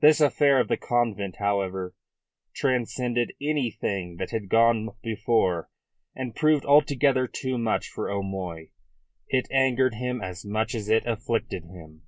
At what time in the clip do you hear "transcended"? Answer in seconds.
2.54-3.32